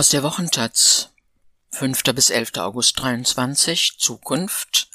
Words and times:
Aus 0.00 0.08
der 0.08 0.22
Wochentaz 0.22 1.10
5. 1.72 2.04
bis 2.14 2.30
11. 2.30 2.56
August 2.56 2.98
23 3.00 3.98
Zukunft 3.98 4.88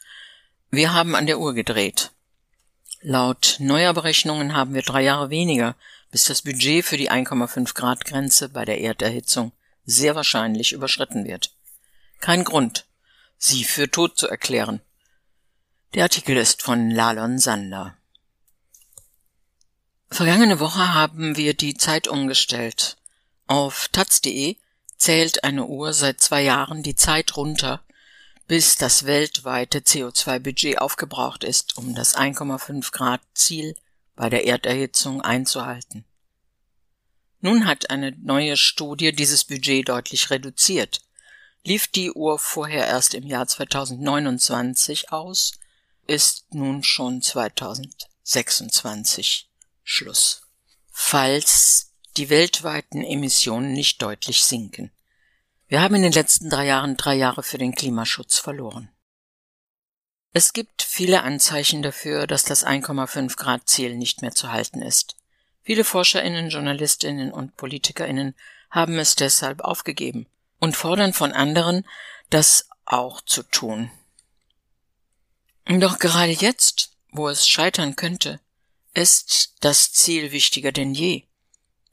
Wir 0.72 0.96
haben 0.96 1.14
an 1.14 1.28
der 1.28 1.38
Uhr 1.38 1.54
gedreht. 1.54 2.10
Laut 3.02 3.58
neuer 3.60 3.94
Berechnungen 3.94 4.56
haben 4.56 4.74
wir 4.74 4.82
drei 4.82 5.04
Jahre 5.04 5.30
weniger, 5.30 5.76
bis 6.10 6.24
das 6.24 6.42
Budget 6.42 6.84
für 6.84 6.98
die 6.98 7.12
1,5 7.12 7.76
Grad 7.76 8.06
Grenze 8.06 8.50
bei 8.50 8.66
der 8.66 8.82
Erderhitzung 8.82 9.52
sehr 9.86 10.16
wahrscheinlich 10.16 10.72
überschritten 10.72 11.24
wird. 11.24 11.54
Kein 12.20 12.44
Grund, 12.44 12.88
sie 13.38 13.64
für 13.64 13.92
tot 13.92 14.18
zu 14.18 14.28
erklären. 14.28 14.82
Der 15.94 16.02
Artikel 16.02 16.36
ist 16.36 16.64
von 16.64 16.90
Lalon 16.90 17.38
Sander. 17.38 17.96
Vergangene 20.10 20.60
Woche 20.60 20.96
haben 20.96 21.38
wir 21.38 21.54
die 21.54 21.76
Zeit 21.76 22.08
umgestellt. 22.08 22.98
Auf 23.46 23.88
taz.de 23.90 24.58
zählt 25.06 25.44
eine 25.44 25.68
Uhr 25.68 25.94
seit 25.94 26.20
zwei 26.20 26.42
Jahren 26.42 26.82
die 26.82 26.96
Zeit 26.96 27.38
runter, 27.38 27.84
bis 28.48 28.76
das 28.76 29.06
weltweite 29.06 29.82
CO2-Budget 29.82 30.80
aufgebraucht 30.80 31.44
ist, 31.44 31.78
um 31.78 31.94
das 31.94 32.16
1,5 32.16 32.92
Grad 32.92 33.22
Ziel 33.36 33.76
bei 34.16 34.32
der 34.32 34.48
Erderhitzung 34.48 35.22
einzuhalten. 35.22 36.06
Nun 37.40 37.68
hat 37.68 37.92
eine 37.92 38.14
neue 38.14 38.58
Studie 38.58 39.12
dieses 39.12 39.44
Budget 39.44 39.90
deutlich 39.90 40.32
reduziert. 40.32 41.02
Lief 41.64 41.86
die 41.86 42.12
Uhr 42.12 42.40
vorher 42.40 42.88
erst 42.88 43.14
im 43.14 43.28
Jahr 43.28 43.46
2029 43.46 45.12
aus, 45.12 45.52
ist 46.08 46.52
nun 46.52 46.82
schon 46.82 47.22
2026 47.22 49.52
Schluss. 49.84 50.42
Falls 50.90 51.92
die 52.18 52.32
weltweiten 52.32 53.04
Emissionen 53.04 53.74
nicht 53.74 54.02
deutlich 54.02 54.44
sinken. 54.44 54.90
Wir 55.68 55.82
haben 55.82 55.96
in 55.96 56.04
den 56.04 56.12
letzten 56.12 56.50
drei 56.50 56.66
Jahren 56.68 56.96
drei 56.96 57.16
Jahre 57.16 57.42
für 57.42 57.58
den 57.58 57.74
Klimaschutz 57.74 58.38
verloren. 58.38 58.90
Es 60.32 60.54
gibt 60.54 60.84
viele 60.84 61.24
Anzeichen 61.24 61.82
dafür, 61.82 62.28
dass 62.28 62.44
das 62.44 62.66
1,5 62.66 63.36
Grad 63.38 63.68
Ziel 63.68 63.96
nicht 63.96 64.22
mehr 64.22 64.34
zu 64.34 64.52
halten 64.52 64.82
ist. 64.82 65.16
Viele 65.64 65.84
Forscherinnen, 65.84 66.50
Journalistinnen 66.50 67.32
und 67.32 67.58
Politikerinnen 67.58 68.36
haben 68.70 69.00
es 69.00 69.16
deshalb 69.16 69.62
aufgegeben 69.62 70.28
und 70.60 70.76
fordern 70.76 71.14
von 71.14 71.32
anderen, 71.32 71.88
das 72.30 72.70
auch 72.86 73.22
zu 73.22 73.42
tun. 73.44 73.90
Doch 75.66 75.98
gerade 75.98 76.32
jetzt, 76.32 76.92
wo 77.12 77.28
es 77.28 77.48
scheitern 77.48 77.96
könnte, 77.96 78.40
ist 78.94 79.56
das 79.62 79.94
Ziel 79.94 80.32
wichtiger 80.32 80.72
denn 80.72 80.94
je. 80.94 81.24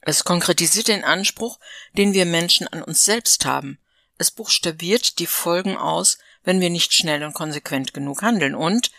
Es 0.05 0.25
konkretisiert 0.25 0.89
den 0.89 1.05
Anspruch, 1.05 1.59
den 1.97 2.13
wir 2.13 2.25
Menschen 2.25 2.67
an 2.67 2.83
uns 2.83 3.05
selbst 3.05 3.45
haben. 3.45 3.79
Es 4.17 4.31
buchstabiert 4.31 5.19
die 5.19 5.27
Folgen 5.27 5.77
aus, 5.77 6.17
wenn 6.43 6.59
wir 6.59 6.69
nicht 6.69 6.93
schnell 6.93 7.23
und 7.23 7.33
konsequent 7.33 7.93
genug 7.93 8.21
handeln. 8.21 8.53
Und, 8.53 8.91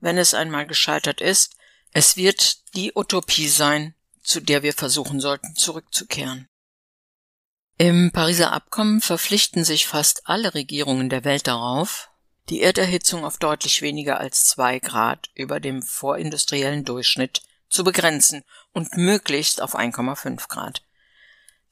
wenn 0.00 0.16
es 0.16 0.32
einmal 0.32 0.66
gescheitert 0.66 1.20
ist, 1.20 1.56
es 1.92 2.16
wird 2.16 2.74
die 2.76 2.92
Utopie 2.94 3.48
sein, 3.48 3.94
zu 4.22 4.40
der 4.40 4.62
wir 4.62 4.72
versuchen 4.72 5.20
sollten 5.20 5.56
zurückzukehren. 5.56 6.48
Im 7.76 8.12
Pariser 8.12 8.52
Abkommen 8.52 9.00
verpflichten 9.00 9.64
sich 9.64 9.86
fast 9.88 10.28
alle 10.28 10.54
Regierungen 10.54 11.08
der 11.08 11.24
Welt 11.24 11.48
darauf, 11.48 12.10
die 12.48 12.60
Erderhitzung 12.60 13.24
auf 13.24 13.38
deutlich 13.38 13.82
weniger 13.82 14.20
als 14.20 14.44
zwei 14.44 14.78
Grad 14.78 15.30
über 15.34 15.58
dem 15.58 15.82
vorindustriellen 15.82 16.84
Durchschnitt 16.84 17.42
zu 17.74 17.84
begrenzen 17.84 18.44
und 18.72 18.96
möglichst 18.96 19.60
auf 19.60 19.76
1,5 19.76 20.48
Grad. 20.48 20.82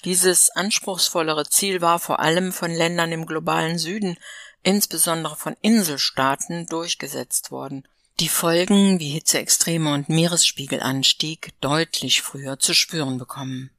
Dieses 0.04 0.50
anspruchsvollere 0.50 1.48
Ziel 1.48 1.80
war 1.80 2.00
vor 2.00 2.18
allem 2.18 2.52
von 2.52 2.72
Ländern 2.72 3.12
im 3.12 3.24
globalen 3.24 3.78
Süden, 3.78 4.18
insbesondere 4.64 5.36
von 5.36 5.56
Inselstaaten, 5.62 6.66
durchgesetzt 6.66 7.52
worden, 7.52 7.86
die 8.18 8.28
Folgen 8.28 8.98
wie 8.98 9.10
Hitzeextreme 9.10 9.94
und 9.94 10.08
Meeresspiegelanstieg 10.08 11.52
deutlich 11.60 12.20
früher 12.20 12.58
zu 12.58 12.74
spüren 12.74 13.16
bekommen. 13.18 13.70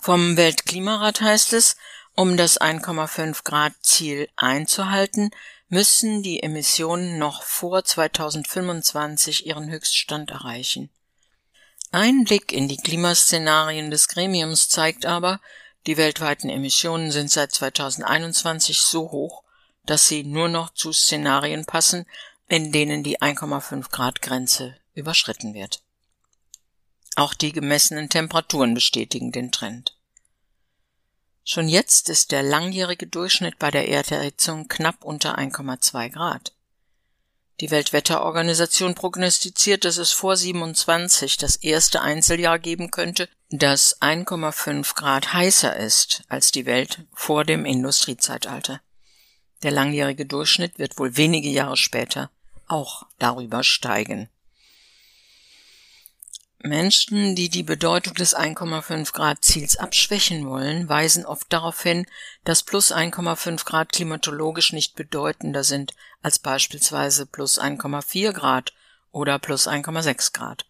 Vom 0.00 0.36
Weltklimarat 0.36 1.20
heißt 1.20 1.52
es, 1.52 1.76
um 2.14 2.36
das 2.36 2.60
1,5 2.60 3.44
Grad 3.44 3.74
Ziel 3.82 4.28
einzuhalten, 4.36 5.30
müssen 5.72 6.22
die 6.22 6.42
Emissionen 6.42 7.16
noch 7.16 7.44
vor 7.44 7.82
2025 7.82 9.46
ihren 9.46 9.70
Höchststand 9.70 10.30
erreichen. 10.30 10.90
Ein 11.90 12.24
Blick 12.24 12.52
in 12.52 12.68
die 12.68 12.76
Klimaszenarien 12.76 13.90
des 13.90 14.08
Gremiums 14.08 14.68
zeigt 14.68 15.06
aber, 15.06 15.40
die 15.86 15.96
weltweiten 15.96 16.50
Emissionen 16.50 17.10
sind 17.10 17.30
seit 17.30 17.52
2021 17.52 18.82
so 18.82 19.10
hoch, 19.12 19.44
dass 19.86 20.06
sie 20.06 20.24
nur 20.24 20.50
noch 20.50 20.74
zu 20.74 20.92
Szenarien 20.92 21.64
passen, 21.64 22.04
in 22.48 22.70
denen 22.70 23.02
die 23.02 23.22
1,5 23.22 23.90
Grad 23.90 24.20
Grenze 24.20 24.76
überschritten 24.92 25.54
wird. 25.54 25.80
Auch 27.16 27.32
die 27.32 27.52
gemessenen 27.52 28.10
Temperaturen 28.10 28.74
bestätigen 28.74 29.32
den 29.32 29.50
Trend. 29.52 29.96
Schon 31.44 31.68
jetzt 31.68 32.08
ist 32.08 32.30
der 32.30 32.42
langjährige 32.42 33.06
Durchschnitt 33.06 33.58
bei 33.58 33.70
der 33.70 33.88
Erderhitzung 33.88 34.68
knapp 34.68 35.04
unter 35.04 35.38
1,2 35.38 36.10
Grad. 36.10 36.52
Die 37.60 37.70
Weltwetterorganisation 37.70 38.94
prognostiziert, 38.94 39.84
dass 39.84 39.96
es 39.96 40.12
vor 40.12 40.36
27 40.36 41.36
das 41.36 41.56
erste 41.56 42.00
Einzeljahr 42.00 42.58
geben 42.58 42.90
könnte, 42.90 43.28
das 43.50 44.00
1,5 44.00 44.94
Grad 44.94 45.32
heißer 45.32 45.76
ist 45.76 46.22
als 46.28 46.50
die 46.52 46.66
Welt 46.66 47.02
vor 47.12 47.44
dem 47.44 47.64
Industriezeitalter. 47.64 48.80
Der 49.62 49.70
langjährige 49.70 50.26
Durchschnitt 50.26 50.78
wird 50.78 50.98
wohl 50.98 51.16
wenige 51.16 51.48
Jahre 51.48 51.76
später 51.76 52.30
auch 52.66 53.06
darüber 53.18 53.62
steigen. 53.62 54.28
Menschen, 56.64 57.34
die 57.34 57.48
die 57.48 57.62
Bedeutung 57.62 58.14
des 58.14 58.36
1,5 58.36 59.12
Grad 59.12 59.44
Ziels 59.44 59.76
abschwächen 59.76 60.46
wollen, 60.46 60.88
weisen 60.88 61.26
oft 61.26 61.52
darauf 61.52 61.82
hin, 61.82 62.06
dass 62.44 62.62
plus 62.62 62.92
1,5 62.92 63.64
Grad 63.64 63.92
klimatologisch 63.92 64.72
nicht 64.72 64.94
bedeutender 64.94 65.64
sind 65.64 65.94
als 66.22 66.38
beispielsweise 66.38 67.26
plus 67.26 67.60
1,4 67.60 68.32
Grad 68.32 68.72
oder 69.10 69.38
plus 69.38 69.66
1,6 69.66 70.32
Grad. 70.32 70.64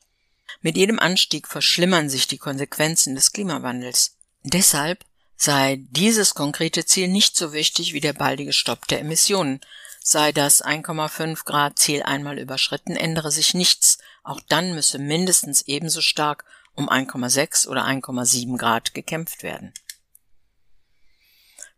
Mit 0.61 0.77
jedem 0.77 0.99
Anstieg 0.99 1.47
verschlimmern 1.47 2.09
sich 2.09 2.27
die 2.27 2.39
Konsequenzen 2.39 3.15
des 3.15 3.33
Klimawandels. 3.33 4.17
Deshalb 4.43 5.05
sei 5.37 5.81
dieses 5.91 6.35
konkrete 6.35 6.85
Ziel 6.85 7.09
nicht 7.09 7.37
so 7.37 7.53
wichtig 7.53 7.93
wie 7.93 8.01
der 8.01 8.13
baldige 8.13 8.53
Stopp 8.53 8.87
der 8.89 9.01
Emissionen, 9.01 9.61
Sei 10.05 10.33
das 10.33 10.65
1,5 10.65 11.45
Grad 11.45 11.79
Ziel 11.79 12.03
einmal 12.03 12.39
überschritten, 12.39 12.97
ändere 12.97 13.31
sich 13.31 13.55
nichts. 13.55 13.99
Auch 14.25 14.41
dann 14.49 14.75
müsse 14.75 14.99
mindestens 14.99 15.63
ebenso 15.63 16.01
stark 16.01 16.45
um 16.75 16.89
1,6 16.89 17.69
oder 17.69 17.85
1,7 17.85 18.59
Grad 18.59 18.95
gekämpft 18.95 19.43
werden. 19.43 19.73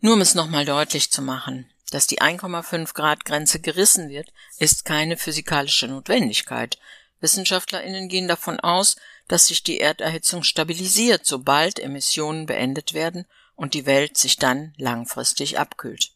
Nur 0.00 0.14
um 0.14 0.20
es 0.20 0.34
nochmal 0.34 0.64
deutlich 0.64 1.10
zu 1.10 1.20
machen, 1.22 1.70
dass 1.90 2.06
die 2.06 2.20
1,5 2.20 2.94
Grad 2.94 3.24
Grenze 3.24 3.60
gerissen 3.60 4.08
wird, 4.08 4.32
ist 4.58 4.84
keine 4.84 5.16
physikalische 5.16 5.86
Notwendigkeit. 5.86 6.78
WissenschaftlerInnen 7.20 8.08
gehen 8.08 8.28
davon 8.28 8.58
aus, 8.60 8.96
dass 9.28 9.46
sich 9.46 9.62
die 9.62 9.80
Erderhitzung 9.80 10.42
stabilisiert, 10.42 11.26
sobald 11.26 11.78
Emissionen 11.78 12.46
beendet 12.46 12.94
werden 12.94 13.26
und 13.54 13.74
die 13.74 13.86
Welt 13.86 14.16
sich 14.16 14.36
dann 14.36 14.74
langfristig 14.76 15.58
abkühlt. 15.58 16.13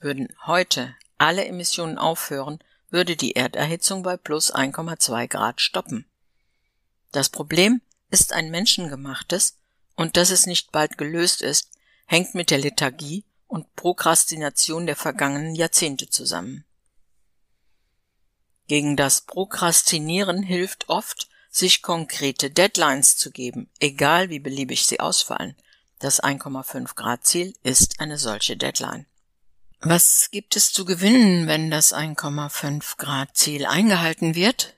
Würden 0.00 0.28
heute 0.46 0.96
alle 1.18 1.44
Emissionen 1.44 1.98
aufhören, 1.98 2.58
würde 2.88 3.16
die 3.16 3.36
Erderhitzung 3.36 4.02
bei 4.02 4.16
plus 4.16 4.52
1,2 4.52 5.28
Grad 5.28 5.60
stoppen. 5.60 6.06
Das 7.12 7.28
Problem 7.28 7.82
ist 8.10 8.32
ein 8.32 8.50
menschengemachtes 8.50 9.56
und 9.96 10.16
dass 10.16 10.30
es 10.30 10.46
nicht 10.46 10.72
bald 10.72 10.96
gelöst 10.96 11.42
ist, 11.42 11.70
hängt 12.06 12.34
mit 12.34 12.50
der 12.50 12.58
Lethargie 12.58 13.24
und 13.46 13.76
Prokrastination 13.76 14.86
der 14.86 14.96
vergangenen 14.96 15.54
Jahrzehnte 15.54 16.08
zusammen. 16.08 16.64
Gegen 18.66 18.96
das 18.96 19.22
Prokrastinieren 19.22 20.42
hilft 20.42 20.88
oft, 20.88 21.28
sich 21.50 21.82
konkrete 21.82 22.50
Deadlines 22.50 23.16
zu 23.16 23.32
geben, 23.32 23.68
egal 23.80 24.30
wie 24.30 24.38
beliebig 24.38 24.86
sie 24.86 25.00
ausfallen. 25.00 25.56
Das 25.98 26.22
1,5 26.22 26.94
Grad 26.94 27.26
Ziel 27.26 27.54
ist 27.62 28.00
eine 28.00 28.16
solche 28.16 28.56
Deadline. 28.56 29.06
Was 29.82 30.28
gibt 30.30 30.56
es 30.56 30.74
zu 30.74 30.84
gewinnen, 30.84 31.46
wenn 31.46 31.70
das 31.70 31.94
1,5 31.94 32.98
Grad 32.98 33.34
Ziel 33.34 33.64
eingehalten 33.64 34.34
wird? 34.34 34.76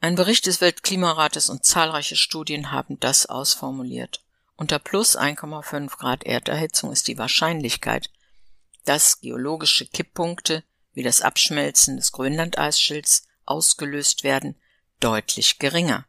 Ein 0.00 0.16
Bericht 0.16 0.46
des 0.46 0.60
Weltklimarates 0.60 1.48
und 1.48 1.64
zahlreiche 1.64 2.16
Studien 2.16 2.72
haben 2.72 2.98
das 2.98 3.26
ausformuliert. 3.26 4.24
Unter 4.56 4.80
plus 4.80 5.16
1,5 5.16 5.96
Grad 5.98 6.24
Erderhitzung 6.24 6.90
ist 6.90 7.06
die 7.06 7.16
Wahrscheinlichkeit, 7.16 8.10
dass 8.84 9.20
geologische 9.20 9.86
Kipppunkte 9.86 10.64
wie 10.94 11.04
das 11.04 11.20
Abschmelzen 11.20 11.96
des 11.96 12.10
Grönlandeisschilds 12.10 13.28
ausgelöst 13.44 14.24
werden, 14.24 14.60
deutlich 14.98 15.60
geringer. 15.60 16.06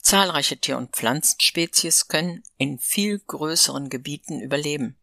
Zahlreiche 0.00 0.58
Tier- 0.58 0.78
und 0.78 0.94
Pflanzenspezies 0.94 2.06
können 2.06 2.44
in 2.58 2.78
viel 2.78 3.18
größeren 3.18 3.88
Gebieten 3.88 4.40
überleben. 4.40 4.96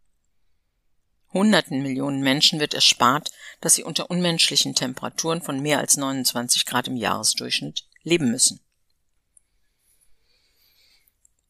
Hunderten 1.34 1.82
Millionen 1.82 2.22
Menschen 2.22 2.60
wird 2.60 2.74
erspart, 2.74 3.32
dass 3.62 3.76
sie 3.76 3.84
unter 3.84 4.10
unmenschlichen 4.10 4.76
Temperaturen 4.76 5.42
von 5.42 5.62
mehr 5.62 5.80
als 5.80 5.98
29 5.98 6.66
Grad 6.66 6.88
im 6.88 6.98
Jahresdurchschnitt 6.98 7.86
leben 8.04 8.32
müssen. 8.32 8.60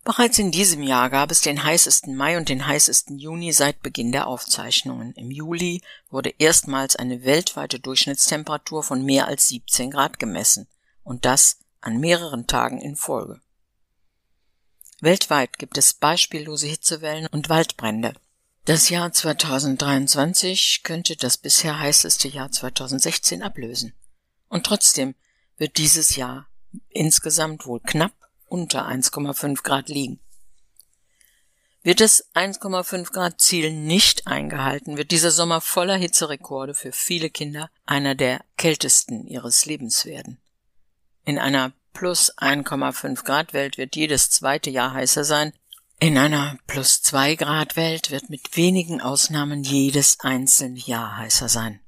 Bereits 0.04 0.40
in 0.40 0.52
diesem 0.52 0.82
Jahr 0.82 1.12
gab 1.12 1.30
es 1.30 1.42
den 1.42 1.64
heißesten 1.64 2.16
Mai 2.16 2.38
und 2.38 2.50
den 2.50 2.66
heißesten 2.66 3.20
Juni 3.20 3.54
seit 3.54 3.84
Beginn 3.84 4.12
der 4.12 4.26
Aufzeichnungen. 4.26 5.14
Im 5.14 5.30
Juli 5.30 5.82
wurde 6.10 6.34
erstmals 6.40 6.96
eine 6.96 7.24
weltweite 7.24 7.80
Durchschnittstemperatur 7.80 8.82
von 8.82 9.06
mehr 9.06 9.28
als 9.28 9.48
17 9.50 9.92
Grad 9.92 10.18
gemessen 10.18 10.68
und 11.04 11.26
das 11.26 11.60
an 11.82 12.00
mehreren 12.00 12.48
Tagen 12.48 12.82
in 12.82 12.96
Folge. 12.96 13.42
Weltweit 15.02 15.60
gibt 15.60 15.78
es 15.78 15.94
beispiellose 15.94 16.68
Hitzewellen 16.68 17.28
und 17.28 17.50
Waldbrände. 17.50 18.14
Das 18.66 18.90
Jahr 18.90 19.12
2023 19.12 20.82
könnte 20.84 21.16
das 21.16 21.38
bisher 21.38 21.80
heißeste 21.80 22.28
Jahr 22.28 22.52
2016 22.52 23.42
ablösen. 23.42 23.94
Und 24.50 24.66
trotzdem 24.66 25.16
wird 25.58 25.78
dieses 25.78 26.16
Jahr 26.16 26.48
insgesamt 26.90 27.66
wohl 27.66 27.80
knapp 27.80 28.14
unter 28.46 28.88
1,5 28.88 29.64
Grad 29.64 29.90
liegen. 29.90 30.20
Wird 31.84 32.00
das 32.00 32.30
1,5 32.36 33.12
Grad 33.12 33.42
Ziel 33.42 33.72
nicht 33.72 34.28
eingehalten, 34.28 34.98
wird 34.98 35.10
dieser 35.10 35.32
Sommer 35.32 35.62
voller 35.62 35.96
Hitzerekorde 35.96 36.76
für 36.76 36.92
viele 36.92 37.32
Kinder 37.32 37.72
einer 37.88 38.14
der 38.14 38.42
kältesten 38.58 39.26
ihres 39.26 39.66
Lebens 39.66 40.06
werden. 40.06 40.40
In 41.26 41.40
einer 41.40 41.74
plus 41.94 42.38
1,5 42.38 43.24
Grad 43.24 43.54
Welt 43.54 43.80
wird 43.80 43.96
jedes 43.96 44.30
zweite 44.30 44.70
Jahr 44.70 44.94
heißer 44.94 45.24
sein. 45.24 45.54
In 46.04 46.18
einer 46.18 46.58
plus 46.66 47.04
2 47.04 47.36
Grad 47.36 47.76
Welt 47.76 48.10
wird 48.10 48.32
mit 48.32 48.58
wenigen 48.58 49.02
Ausnahmen 49.02 49.64
jedes 49.64 50.20
einzelne 50.22 50.80
Jahr 50.80 51.18
heißer 51.18 51.48
sein. 51.48 51.80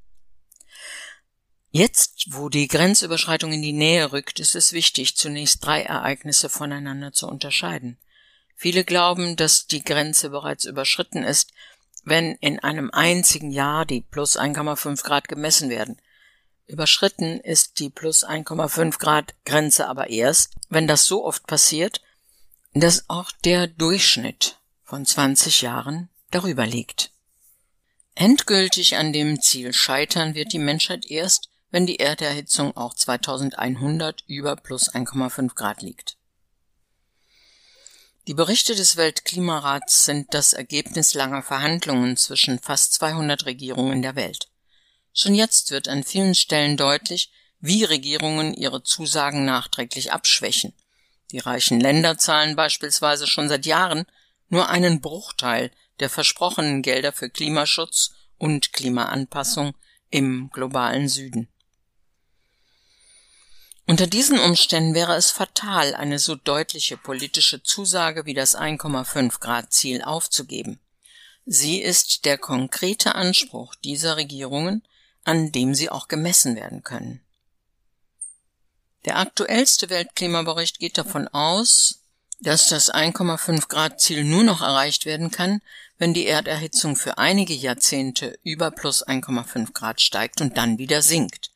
Jetzt, 1.71 2.27
wo 2.27 2.48
die 2.48 2.68
Grenzüberschreitung 2.68 3.51
in 3.51 3.63
die 3.63 3.74
Nähe 3.74 4.12
rückt, 4.12 4.39
ist 4.39 4.54
es 4.54 4.71
wichtig, 4.71 5.18
zunächst 5.18 5.65
drei 5.65 5.81
Ereignisse 5.81 6.50
voneinander 6.50 7.12
zu 7.12 7.27
unterscheiden. 7.27 7.98
Viele 8.56 8.83
glauben, 8.83 9.36
dass 9.36 9.65
die 9.65 9.83
Grenze 9.83 10.30
bereits 10.30 10.66
überschritten 10.66 11.24
ist, 11.24 11.51
wenn 12.04 12.36
in 12.36 12.59
einem 12.59 12.92
einzigen 12.92 13.50
Jahr 13.50 13.83
die 13.83 14.01
plus 14.01 14.38
1,5 14.38 15.01
Grad 15.01 15.27
gemessen 15.27 15.71
werden. 15.71 15.98
Überschritten 16.68 17.39
ist 17.39 17.80
die 17.80 17.89
plus 17.89 18.24
1,5 18.24 19.00
Grad 19.00 19.33
Grenze 19.44 19.88
aber 19.88 20.12
erst, 20.12 20.54
wenn 20.69 20.88
das 20.88 21.07
so 21.07 21.25
oft 21.25 21.48
passiert, 21.48 22.03
dass 22.74 23.10
auch 23.10 23.31
der 23.44 23.68
Durchschnitt 23.68 24.58
von 24.84 25.06
20 25.06 25.62
Jahren 25.62 26.10
darüber 26.31 26.66
liegt. 26.66 27.12
Endgültig 28.16 28.96
an 28.96 29.14
dem 29.14 29.42
Ziel 29.42 29.74
scheitern 29.74 30.36
wird 30.36 30.54
die 30.54 30.60
Menschheit 30.60 31.06
erst, 31.10 31.50
wenn 31.72 31.86
die 31.88 32.00
Erderhitzung 32.00 32.75
auch 32.78 32.94
2100 32.94 34.24
über 34.28 34.56
plus 34.56 34.94
1,5 34.94 35.56
Grad 35.56 35.81
liegt. 35.81 36.18
Die 38.28 38.34
Berichte 38.34 38.76
des 38.76 38.96
Weltklimarats 38.96 40.06
sind 40.06 40.34
das 40.34 40.54
Ergebnis 40.54 41.14
langer 41.14 41.42
Verhandlungen 41.42 42.16
zwischen 42.16 42.60
fast 42.60 42.94
200 42.94 43.46
Regierungen 43.46 44.02
der 44.02 44.16
Welt. 44.16 44.48
Schon 45.14 45.36
jetzt 45.36 45.72
wird 45.72 45.88
an 45.88 46.04
vielen 46.04 46.34
Stellen 46.34 46.78
deutlich, 46.78 47.31
wie 47.60 47.84
Regierungen 47.84 48.54
ihre 48.54 48.84
Zusagen 48.84 49.46
nachträglich 49.46 50.12
abschwächen. 50.12 50.74
Die 51.33 51.39
reichen 51.39 51.80
Länder 51.80 52.19
zahlen 52.19 52.56
beispielsweise 52.56 53.25
schon 53.25 53.50
seit 53.50 53.65
Jahren 53.65 54.06
nur 54.50 54.69
einen 54.69 55.01
Bruchteil 55.01 55.71
der 56.00 56.12
versprochenen 56.12 56.83
Gelder 56.83 57.12
für 57.12 57.27
Klimaschutz 57.27 58.12
und 58.38 58.71
Klimaanpassung 58.71 59.74
im 60.12 60.51
globalen 60.53 61.09
Süden. 61.09 61.47
Unter 63.88 64.06
diesen 64.06 64.39
Umständen 64.39 64.94
wäre 64.94 65.15
es 65.15 65.31
fatal, 65.31 65.95
eine 65.95 66.19
so 66.19 66.35
deutliche 66.35 66.97
politische 66.97 67.63
Zusage 67.63 68.27
wie 68.27 68.35
das 68.35 68.56
1,5 68.56 69.39
Grad 69.39 69.74
Ziel 69.74 70.03
aufzugeben. 70.03 70.80
Sie 71.47 71.81
ist 71.81 72.25
der 72.25 72.38
konkrete 72.38 73.15
Anspruch 73.15 73.74
dieser 73.74 74.18
Regierungen, 74.18 74.83
an 75.24 75.51
dem 75.51 75.74
sie 75.74 75.89
auch 75.89 76.07
gemessen 76.07 76.56
werden 76.56 76.83
können. 76.83 77.21
Der 79.06 79.18
aktuellste 79.18 79.90
Weltklimabericht 79.90 80.80
geht 80.80 80.98
davon 80.98 81.28
aus, 81.28 82.00
dass 82.40 82.68
das 82.68 82.94
1,5 82.94 83.68
Grad 83.68 84.00
Ziel 84.00 84.24
nur 84.24 84.44
noch 84.44 84.62
erreicht 84.62 85.06
werden 85.06 85.32
kann, 85.32 85.62
wenn 85.98 86.14
die 86.14 86.26
Erderhitzung 86.26 86.96
für 86.96 87.18
einige 87.18 87.54
Jahrzehnte 87.54 88.38
über 88.44 88.72
plus 88.72 89.06
1,5 89.06 89.74
Grad 89.74 90.02
steigt 90.02 90.42
und 90.42 90.58
dann 90.58 90.78
wieder 90.78 91.02
sinkt. 91.02 91.52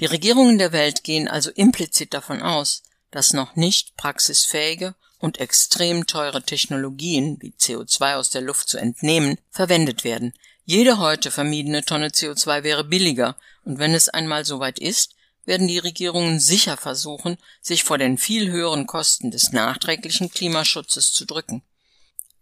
Die 0.00 0.06
Regierungen 0.06 0.58
der 0.58 0.72
Welt 0.72 1.04
gehen 1.04 1.28
also 1.28 1.50
implizit 1.50 2.12
davon 2.14 2.42
aus, 2.42 2.82
dass 3.10 3.32
noch 3.32 3.56
nicht 3.56 3.96
praxisfähige 3.96 4.94
und 5.18 5.38
extrem 5.40 6.06
teure 6.06 6.42
Technologien, 6.42 7.38
wie 7.40 7.54
CO2 7.58 8.16
aus 8.16 8.30
der 8.30 8.42
Luft 8.42 8.68
zu 8.68 8.78
entnehmen, 8.78 9.38
verwendet 9.50 10.04
werden, 10.04 10.34
jede 10.64 10.98
heute 10.98 11.30
vermiedene 11.30 11.84
Tonne 11.84 12.08
CO2 12.08 12.64
wäre 12.64 12.84
billiger, 12.84 13.36
und 13.64 13.78
wenn 13.78 13.94
es 13.94 14.08
einmal 14.08 14.44
soweit 14.44 14.78
ist, 14.78 15.15
werden 15.46 15.68
die 15.68 15.78
Regierungen 15.78 16.38
sicher 16.38 16.76
versuchen, 16.76 17.38
sich 17.62 17.84
vor 17.84 17.98
den 17.98 18.18
viel 18.18 18.50
höheren 18.50 18.86
Kosten 18.86 19.30
des 19.30 19.52
nachträglichen 19.52 20.30
Klimaschutzes 20.30 21.12
zu 21.12 21.24
drücken. 21.24 21.62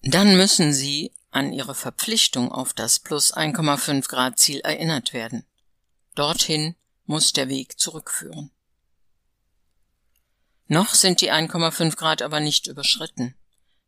Dann 0.02 0.36
müssen 0.36 0.72
sie 0.72 1.12
an 1.30 1.52
ihre 1.52 1.74
Verpflichtung 1.74 2.50
auf 2.50 2.72
das 2.72 2.98
plus 2.98 3.34
1,5 3.34 4.08
Grad 4.08 4.38
Ziel 4.38 4.60
erinnert 4.60 5.12
werden. 5.12 5.44
Dorthin 6.14 6.74
muss 7.06 7.32
der 7.32 7.48
Weg 7.48 7.78
zurückführen. 7.78 8.50
Noch 10.66 10.94
sind 10.94 11.20
die 11.20 11.30
1,5 11.30 11.96
Grad 11.96 12.22
aber 12.22 12.40
nicht 12.40 12.66
überschritten. 12.66 13.34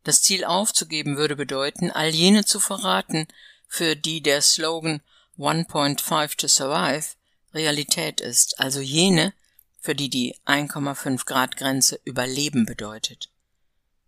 Das 0.04 0.22
Ziel 0.22 0.44
aufzugeben 0.44 1.16
würde 1.16 1.36
bedeuten, 1.36 1.90
all 1.90 2.10
jene 2.10 2.44
zu 2.44 2.60
verraten, 2.60 3.26
für 3.66 3.96
die 3.96 4.20
der 4.20 4.42
Slogan 4.42 5.00
1.5 5.38 6.36
to 6.36 6.48
Survive 6.48 7.16
Realität 7.56 8.20
ist, 8.20 8.60
also 8.60 8.80
jene, 8.80 9.32
für 9.80 9.96
die 9.96 10.08
die 10.08 10.36
1,5 10.46 11.24
Grad 11.26 11.56
Grenze 11.56 11.98
Überleben 12.04 12.66
bedeutet. 12.66 13.30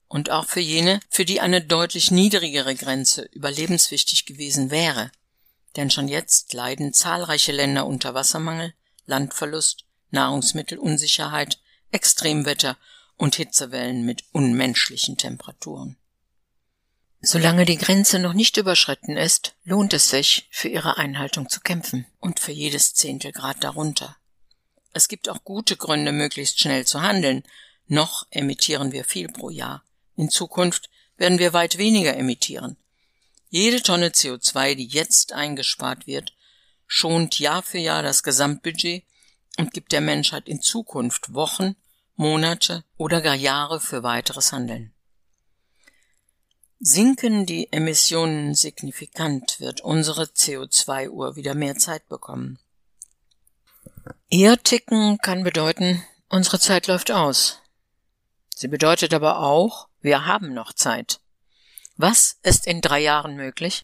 Und 0.06 0.30
auch 0.30 0.46
für 0.46 0.60
jene, 0.60 1.00
für 1.10 1.24
die 1.24 1.40
eine 1.40 1.60
deutlich 1.60 2.10
niedrigere 2.10 2.74
Grenze 2.74 3.22
überlebenswichtig 3.32 4.24
gewesen 4.24 4.70
wäre. 4.70 5.10
Denn 5.76 5.90
schon 5.90 6.08
jetzt 6.08 6.52
leiden 6.52 6.92
zahlreiche 6.92 7.52
Länder 7.52 7.86
unter 7.86 8.14
Wassermangel, 8.14 8.72
Landverlust, 9.06 9.84
Nahrungsmittelunsicherheit, 10.10 11.58
Extremwetter 11.90 12.76
und 13.16 13.34
Hitzewellen 13.34 14.04
mit 14.04 14.24
unmenschlichen 14.32 15.16
Temperaturen. 15.16 15.96
Solange 17.20 17.64
die 17.64 17.78
Grenze 17.78 18.20
noch 18.20 18.32
nicht 18.32 18.56
überschritten 18.58 19.16
ist, 19.16 19.56
lohnt 19.64 19.92
es 19.92 20.08
sich, 20.08 20.48
für 20.50 20.68
ihre 20.68 20.98
Einhaltung 20.98 21.48
zu 21.48 21.60
kämpfen 21.60 22.06
und 22.20 22.38
für 22.38 22.52
jedes 22.52 22.94
Zehntelgrad 22.94 23.62
darunter. 23.64 24.16
Es 24.92 25.08
gibt 25.08 25.28
auch 25.28 25.42
gute 25.42 25.76
Gründe, 25.76 26.12
möglichst 26.12 26.60
schnell 26.60 26.86
zu 26.86 27.02
handeln. 27.02 27.42
Noch 27.88 28.26
emittieren 28.30 28.92
wir 28.92 29.04
viel 29.04 29.28
pro 29.28 29.50
Jahr. 29.50 29.82
In 30.14 30.30
Zukunft 30.30 30.90
werden 31.16 31.40
wir 31.40 31.52
weit 31.52 31.76
weniger 31.76 32.16
emittieren. 32.16 32.76
Jede 33.50 33.82
Tonne 33.82 34.10
CO2, 34.10 34.76
die 34.76 34.86
jetzt 34.86 35.32
eingespart 35.32 36.06
wird, 36.06 36.34
schont 36.86 37.38
Jahr 37.38 37.62
für 37.62 37.78
Jahr 37.78 38.02
das 38.02 38.22
Gesamtbudget 38.22 39.04
und 39.56 39.72
gibt 39.72 39.90
der 39.92 40.00
Menschheit 40.00 40.48
in 40.48 40.60
Zukunft 40.60 41.34
Wochen, 41.34 41.74
Monate 42.14 42.84
oder 42.96 43.20
gar 43.20 43.34
Jahre 43.34 43.80
für 43.80 44.02
weiteres 44.02 44.52
Handeln. 44.52 44.92
Sinken 46.80 47.44
die 47.44 47.72
Emissionen 47.72 48.54
signifikant, 48.54 49.58
wird 49.58 49.80
unsere 49.80 50.24
CO2-Uhr 50.24 51.34
wieder 51.34 51.54
mehr 51.54 51.76
Zeit 51.76 52.08
bekommen. 52.08 52.60
Eher 54.30 54.62
ticken 54.62 55.18
kann 55.18 55.42
bedeuten, 55.42 56.04
unsere 56.28 56.60
Zeit 56.60 56.86
läuft 56.86 57.10
aus. 57.10 57.60
Sie 58.54 58.68
bedeutet 58.68 59.12
aber 59.12 59.40
auch, 59.40 59.88
wir 60.00 60.26
haben 60.26 60.54
noch 60.54 60.72
Zeit. 60.72 61.20
Was 61.96 62.38
ist 62.44 62.68
in 62.68 62.80
drei 62.80 63.00
Jahren 63.00 63.34
möglich? 63.34 63.82